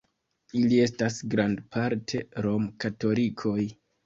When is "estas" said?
0.85-1.17